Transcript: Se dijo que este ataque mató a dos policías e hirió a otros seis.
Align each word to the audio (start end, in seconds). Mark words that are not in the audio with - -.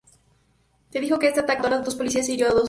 Se 0.89 0.99
dijo 0.99 1.19
que 1.19 1.27
este 1.27 1.41
ataque 1.41 1.61
mató 1.61 1.75
a 1.75 1.79
dos 1.81 1.95
policías 1.95 2.27
e 2.29 2.33
hirió 2.33 2.47
a 2.47 2.49
otros 2.49 2.59
seis. 2.59 2.59